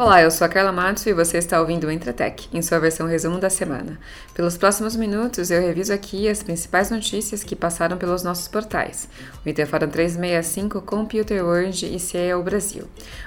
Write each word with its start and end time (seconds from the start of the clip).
Olá, 0.00 0.22
eu 0.22 0.30
sou 0.30 0.46
a 0.46 0.48
Carla 0.48 0.72
Matos 0.72 1.04
e 1.04 1.12
você 1.12 1.36
está 1.36 1.60
ouvindo 1.60 1.86
o 1.86 1.90
Entretec, 1.90 2.48
em 2.54 2.62
sua 2.62 2.78
versão 2.78 3.06
resumo 3.06 3.38
da 3.38 3.50
semana. 3.50 4.00
Pelos 4.32 4.56
próximos 4.56 4.96
minutos, 4.96 5.50
eu 5.50 5.60
reviso 5.60 5.92
aqui 5.92 6.26
as 6.26 6.42
principais 6.42 6.90
notícias 6.90 7.44
que 7.44 7.54
passaram 7.54 7.98
pelos 7.98 8.22
nossos 8.22 8.48
portais, 8.48 9.10
o 9.44 9.46
Interforum 9.46 9.90
365, 9.90 10.80
Computer 10.80 11.44
World 11.44 11.94
e 11.94 12.00
CEO 12.00 12.42
Brasil. 12.42 12.84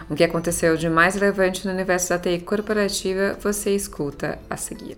O 0.10 0.16
que 0.16 0.24
aconteceu 0.24 0.76
de 0.76 0.90
mais 0.90 1.14
relevante 1.14 1.64
no 1.68 1.72
universo 1.72 2.10
da 2.10 2.18
TI 2.18 2.40
corporativa, 2.40 3.38
você 3.40 3.76
escuta 3.76 4.40
a 4.50 4.58
seguir. 4.58 4.98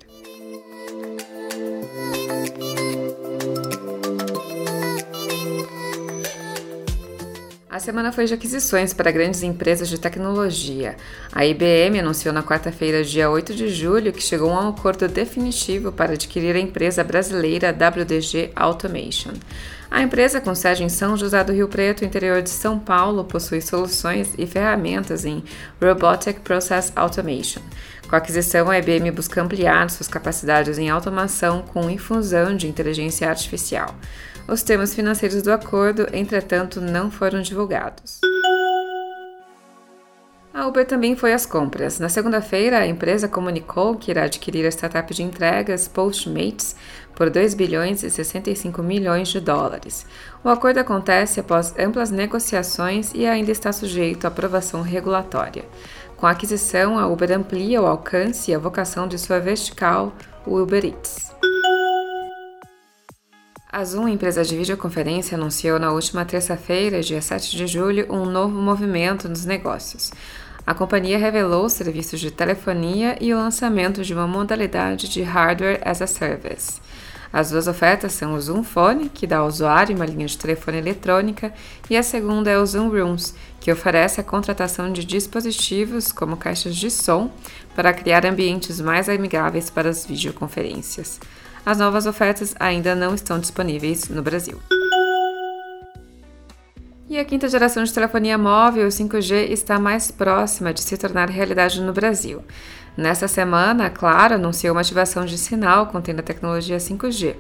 A 7.76 7.80
semana 7.80 8.10
foi 8.10 8.24
de 8.24 8.34
aquisições 8.34 8.94
para 8.94 9.12
grandes 9.12 9.44
empresas 9.44 9.90
de 9.90 10.00
tecnologia. 10.00 10.96
A 11.34 11.46
IBM 11.46 12.00
anunciou 12.00 12.34
na 12.34 12.42
quarta-feira, 12.42 13.04
dia 13.04 13.30
8 13.30 13.54
de 13.54 13.68
julho, 13.68 14.14
que 14.14 14.24
chegou 14.24 14.50
a 14.50 14.64
um 14.64 14.70
acordo 14.70 15.10
definitivo 15.10 15.92
para 15.92 16.14
adquirir 16.14 16.56
a 16.56 16.60
empresa 16.60 17.04
brasileira 17.04 17.74
WDG 17.74 18.54
Automation. 18.56 19.34
A 19.92 20.02
empresa, 20.02 20.40
com 20.40 20.56
sede 20.56 20.86
em 20.86 20.90
São 20.90 21.18
José 21.18 21.44
do 21.44 21.52
Rio 21.52 21.68
Preto, 21.68 22.06
interior 22.06 22.42
de 22.42 22.50
São 22.50 22.80
Paulo, 22.80 23.26
possui 23.26 23.60
soluções 23.60 24.34
e 24.38 24.48
ferramentas 24.48 25.26
em 25.26 25.44
Robotic 25.82 26.40
Process 26.46 26.94
Automation. 26.96 27.62
Com 28.08 28.16
a 28.16 28.20
aquisição, 28.20 28.70
a 28.70 28.80
IBM 28.80 29.12
busca 29.12 29.42
ampliar 29.42 29.90
suas 29.90 30.08
capacidades 30.08 30.78
em 30.78 30.90
automação 30.90 31.62
com 31.62 31.90
infusão 31.90 32.56
de 32.56 32.70
inteligência 32.70 33.28
artificial. 33.28 33.94
Os 34.48 34.62
termos 34.62 34.94
financeiros 34.94 35.42
do 35.42 35.52
acordo, 35.52 36.08
entretanto, 36.14 36.80
não 36.80 37.10
foram 37.10 37.42
divulgados. 37.42 38.20
A 40.54 40.68
Uber 40.68 40.86
também 40.86 41.18
foi 41.18 41.34
às 41.34 41.46
compras. 41.46 42.00
Na 42.00 42.08
segunda-feira, 42.08 42.78
a 42.78 42.88
empresa 42.88 43.28
comunicou 43.28 43.96
que 43.96 44.10
irá 44.10 44.24
adquirir 44.24 44.66
a 44.66 44.72
startup 44.72 45.14
de 45.14 45.22
entregas 45.22 45.88
Postmates 45.88 46.76
por 47.14 47.30
2 47.30 47.56
bilhões 47.56 48.04
e 48.04 48.10
65 48.10 48.82
milhões 48.82 49.28
de 49.28 49.42
dólares. 49.42 50.06
O 50.44 50.50
acordo 50.50 50.78
acontece 50.78 51.40
após 51.40 51.74
amplas 51.78 52.10
negociações 52.10 53.12
e 53.14 53.26
ainda 53.26 53.52
está 53.52 53.74
sujeito 53.74 54.26
à 54.26 54.28
aprovação 54.30 54.82
regulatória. 54.82 55.66
Com 56.16 56.26
a 56.26 56.32
aquisição, 56.32 56.98
a 56.98 57.06
Uber 57.06 57.32
amplia 57.34 57.82
o 57.82 57.86
alcance 57.86 58.52
e 58.52 58.56
a 58.56 58.60
vocação 58.60 59.08
de 59.08 59.18
sua 59.18 59.40
vertical, 59.40 60.14
o 60.46 60.58
Uber 60.58 60.86
Eats. 60.86 61.36
A 63.76 63.84
Zoom, 63.84 64.08
empresa 64.08 64.42
de 64.42 64.56
videoconferência, 64.56 65.36
anunciou 65.36 65.78
na 65.78 65.92
última 65.92 66.24
terça-feira, 66.24 67.02
dia 67.02 67.22
7 67.22 67.58
de 67.58 67.68
julho, 67.68 68.08
um 68.10 68.24
novo 68.24 68.58
movimento 68.58 69.28
nos 69.28 69.44
negócios. 69.44 70.14
A 70.66 70.74
companhia 70.74 71.18
revelou 71.18 71.68
serviços 71.68 72.22
de 72.22 72.32
telefonia 72.32 73.18
e 73.20 73.34
o 73.34 73.38
lançamento 73.38 74.02
de 74.02 74.14
uma 74.14 74.26
modalidade 74.26 75.10
de 75.10 75.22
Hardware 75.24 75.82
as 75.84 76.02
a 76.02 76.08
Service. 76.08 76.80
As 77.34 77.52
duas 77.52 77.68
ofertas 77.68 78.14
são 78.14 78.34
o 78.34 78.40
Zoom 78.40 78.64
Phone, 78.64 79.10
que 79.10 79.28
dá 79.28 79.40
ao 79.40 79.48
usuário 79.48 79.94
uma 79.94 80.06
linha 80.06 80.26
de 80.26 80.38
telefone 80.38 80.78
eletrônica, 80.78 81.54
e 81.90 81.98
a 81.98 82.02
segunda 82.02 82.50
é 82.50 82.58
o 82.58 82.66
Zoom 82.66 82.88
Rooms, 82.88 83.36
que 83.60 83.70
oferece 83.70 84.22
a 84.22 84.24
contratação 84.24 84.90
de 84.94 85.04
dispositivos 85.04 86.14
como 86.14 86.38
caixas 86.38 86.78
de 86.78 86.90
som 86.90 87.30
para 87.76 87.94
criar 87.94 88.26
ambientes 88.26 88.80
mais 88.80 89.10
amigáveis 89.10 89.70
para 89.70 89.90
as 89.90 90.06
videoconferências. 90.06 91.20
As 91.66 91.80
novas 91.80 92.06
ofertas 92.06 92.54
ainda 92.60 92.94
não 92.94 93.16
estão 93.16 93.40
disponíveis 93.40 94.08
no 94.08 94.22
Brasil. 94.22 94.60
E 97.10 97.18
a 97.18 97.26
quinta 97.26 97.48
geração 97.48 97.84
de 97.84 97.94
telefonia 97.94 98.38
móvel 98.38 98.88
5G 98.88 99.50
está 99.50 99.80
mais 99.80 100.12
próxima 100.12 100.74
de 100.74 100.82
se 100.82 100.96
tornar 100.98 101.30
realidade 101.30 101.82
no 101.82 101.92
Brasil. 101.92 102.44
Nesta 102.96 103.28
semana, 103.28 103.88
a 103.88 103.90
Claro 103.90 104.36
anunciou 104.36 104.74
uma 104.74 104.82
ativação 104.82 105.26
de 105.26 105.38
sinal 105.38 105.88
contendo 105.88 106.20
a 106.20 106.24
tecnologia 106.24 106.78
5G. 106.78 107.36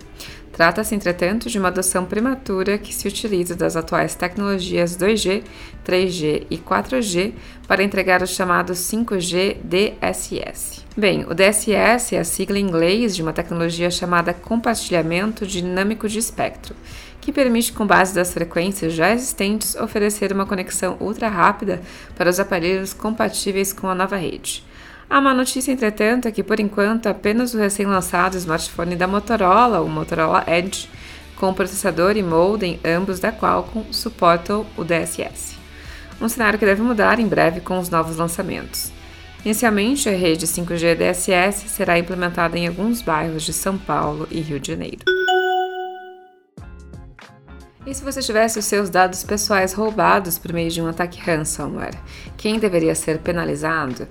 Trata-se, 0.56 0.96
entretanto, 0.96 1.50
de 1.50 1.60
uma 1.60 1.68
adoção 1.68 2.06
prematura 2.06 2.78
que 2.78 2.96
se 2.96 3.10
utiliza 3.10 3.58
das 3.58 3.76
atuais 3.76 4.16
tecnologias 4.16 4.96
2G, 4.96 5.44
3G 5.86 6.48
e 6.50 6.58
4G 6.58 7.34
para 7.68 7.84
entregar 7.84 8.22
o 8.22 8.28
chamado 8.28 8.72
5G 8.72 9.58
DSS. 9.62 10.86
Bem, 10.96 11.26
o 11.26 11.34
DSS 11.34 12.16
é 12.16 12.20
a 12.20 12.24
sigla 12.24 12.58
em 12.58 12.62
inglês 12.62 13.14
de 13.14 13.22
uma 13.22 13.34
tecnologia 13.34 13.92
chamada 13.92 14.34
compartilhamento 14.34 15.46
dinâmico 15.46 16.08
de 16.08 16.20
espectro, 16.20 16.74
que 17.20 17.34
permite, 17.34 17.74
com 17.74 17.86
base 17.86 18.16
das 18.16 18.34
frequências 18.34 18.94
já 18.94 19.12
existentes, 19.12 19.76
oferecer 19.76 20.32
uma 20.32 20.46
conexão 20.46 20.96
ultra 21.02 21.28
rápida 21.28 21.82
para 22.16 22.30
os 22.30 22.40
aparelhos 22.40 22.94
compatíveis 22.94 23.74
com 23.74 23.90
a 23.90 23.96
nova 23.96 24.16
rede. 24.16 24.64
Há 25.10 25.20
uma 25.20 25.34
notícia, 25.34 25.72
entretanto, 25.72 26.28
é 26.28 26.32
que 26.32 26.44
por 26.44 26.60
enquanto 26.60 27.08
apenas 27.08 27.54
o 27.54 27.58
recém-lançado 27.58 28.38
smartphone 28.38 28.96
da 28.96 29.08
Motorola, 29.08 29.82
o 29.82 29.88
Motorola 29.88 30.44
Edge, 30.48 30.90
com 31.36 31.54
processador 31.54 32.18
e 32.18 32.24
modem, 32.24 32.80
ambos 32.84 33.20
da 33.20 33.32
Qualcomm, 33.32 33.86
suportam 33.92 34.66
o 34.76 34.84
DSS. 34.84 35.58
Um 36.20 36.28
cenário 36.30 36.58
que 36.58 36.66
deve 36.66 36.82
mudar 36.82 37.20
em 37.20 37.28
breve 37.28 37.60
com 37.60 37.78
os 37.78 37.90
novos 37.90 38.18
lançamentos. 38.18 38.92
Inicialmente, 39.44 40.10
a 40.10 40.12
rede 40.12 40.48
5G 40.48 40.96
DSS 40.96 41.70
será 41.70 42.00
implementada 42.00 42.58
em 42.58 42.68
alguns 42.68 43.02
bairros 43.02 43.44
de 43.44 43.54
São 43.54 43.78
Paulo 43.78 44.28
e 44.32 44.40
Rio 44.40 44.60
de 44.60 44.70
Janeiro. 44.70 45.04
E 47.86 47.94
se 47.94 48.04
você 48.04 48.20
tivesse 48.22 48.58
os 48.58 48.66
seus 48.66 48.90
dados 48.90 49.24
pessoais 49.24 49.72
roubados 49.72 50.40
por 50.40 50.52
meio 50.52 50.72
de 50.72 50.82
um 50.82 50.88
ataque 50.88 51.20
ransomware, 51.20 51.96
quem 52.36 52.58
deveria 52.58 52.96
ser 52.96 53.20
penalizado? 53.20 54.08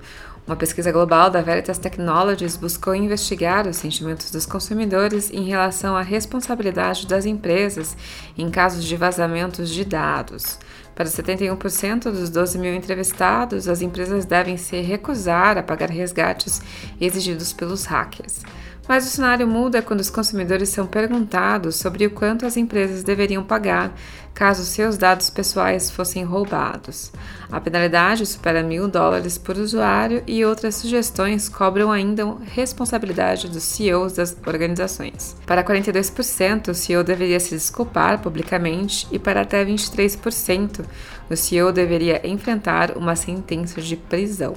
Uma 0.47 0.55
pesquisa 0.55 0.91
global 0.91 1.31
da 1.31 1.41
Veritas 1.41 1.79
Technologies 1.79 2.55
buscou 2.55 2.93
investigar 2.93 3.67
os 3.67 3.77
sentimentos 3.77 4.29
dos 4.29 4.45
consumidores 4.45 5.31
em 5.31 5.43
relação 5.43 5.95
à 5.97 6.03
responsabilidade 6.03 7.07
das 7.07 7.25
empresas 7.25 7.97
em 8.37 8.51
casos 8.51 8.83
de 8.83 8.95
vazamentos 8.95 9.71
de 9.71 9.83
dados. 9.83 10.59
Para 10.95 11.05
71% 11.05 12.03
dos 12.03 12.29
12 12.29 12.57
mil 12.57 12.73
entrevistados, 12.73 13.67
as 13.67 13.81
empresas 13.81 14.23
devem 14.23 14.55
se 14.55 14.79
recusar 14.79 15.57
a 15.57 15.63
pagar 15.63 15.89
resgates 15.89 16.61
exigidos 16.99 17.51
pelos 17.51 17.83
hackers. 17.83 18.41
Mas 18.87 19.05
o 19.05 19.09
cenário 19.09 19.47
muda 19.47 19.81
quando 19.81 19.99
os 19.99 20.09
consumidores 20.09 20.69
são 20.69 20.85
perguntados 20.85 21.75
sobre 21.75 22.05
o 22.05 22.11
quanto 22.11 22.45
as 22.45 22.55
empresas 22.55 23.03
deveriam 23.03 23.43
pagar 23.43 23.93
caso 24.35 24.65
seus 24.65 24.97
dados 24.97 25.29
pessoais 25.29 25.89
fossem 25.89 26.23
roubados. 26.23 27.11
A 27.49 27.61
penalidade 27.61 28.25
supera 28.25 28.61
mil 28.61 28.87
dólares 28.87 29.37
por 29.37 29.57
usuário 29.57 30.21
e 30.27 30.43
outras 30.43 30.75
sugestões 30.75 31.47
cobram 31.47 31.89
ainda 31.89 32.35
responsabilidade 32.43 33.47
dos 33.47 33.63
CEOs 33.63 34.13
das 34.13 34.35
organizações. 34.45 35.37
Para 35.45 35.63
42%, 35.63 36.67
o 36.67 36.75
CEO 36.75 37.03
deveria 37.03 37.39
se 37.39 37.55
desculpar 37.55 38.21
publicamente 38.21 39.07
e 39.09 39.17
para 39.17 39.41
até 39.41 39.63
23%, 39.65 40.84
o 41.29 41.35
CEO 41.35 41.71
deveria 41.71 42.25
enfrentar 42.27 42.97
uma 42.97 43.15
sentença 43.15 43.81
de 43.81 43.95
prisão. 43.95 44.55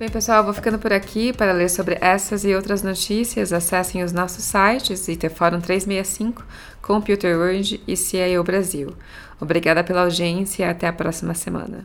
Bem, 0.00 0.08
pessoal, 0.08 0.42
vou 0.42 0.54
ficando 0.54 0.78
por 0.78 0.94
aqui. 0.94 1.30
Para 1.30 1.52
ler 1.52 1.68
sobre 1.68 1.98
essas 2.00 2.42
e 2.42 2.54
outras 2.54 2.82
notícias, 2.82 3.52
acessem 3.52 4.02
os 4.02 4.12
nossos 4.12 4.42
sites 4.44 5.06
Iterforum 5.08 5.60
365, 5.60 6.42
Computer 6.80 7.36
World 7.36 7.82
e 7.86 7.96
CIO 7.98 8.42
Brasil. 8.42 8.94
Obrigada 9.38 9.84
pela 9.84 10.00
audiência 10.00 10.64
e 10.64 10.66
até 10.66 10.88
a 10.88 10.92
próxima 10.92 11.34
semana. 11.34 11.84